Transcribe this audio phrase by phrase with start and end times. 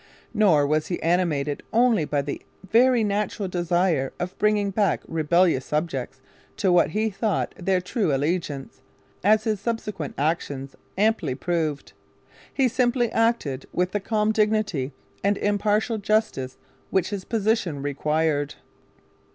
[0.33, 6.21] Nor was he animated only by the very natural desire of bringing back rebellious subjects
[6.57, 8.81] to what he thought their true allegiance,
[9.23, 11.93] as his subsequent actions amply proved.
[12.51, 14.91] He simply acted with the calm dignity
[15.23, 16.57] and impartial justice
[16.89, 18.55] which his position required.